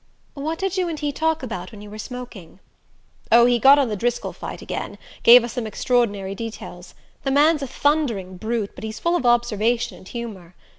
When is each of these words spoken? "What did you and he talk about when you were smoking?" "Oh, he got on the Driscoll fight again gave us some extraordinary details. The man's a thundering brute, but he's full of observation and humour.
"What 0.33 0.57
did 0.57 0.77
you 0.77 0.89
and 0.89 0.97
he 0.97 1.11
talk 1.11 1.43
about 1.43 1.71
when 1.71 1.79
you 1.83 1.91
were 1.91 1.99
smoking?" 1.99 2.59
"Oh, 3.31 3.45
he 3.45 3.59
got 3.59 3.77
on 3.77 3.87
the 3.89 3.95
Driscoll 3.95 4.33
fight 4.33 4.59
again 4.63 4.97
gave 5.21 5.43
us 5.43 5.53
some 5.53 5.67
extraordinary 5.67 6.33
details. 6.33 6.95
The 7.21 7.29
man's 7.29 7.61
a 7.61 7.67
thundering 7.67 8.37
brute, 8.37 8.71
but 8.73 8.83
he's 8.83 8.97
full 8.97 9.15
of 9.15 9.27
observation 9.27 9.99
and 9.99 10.07
humour. 10.07 10.55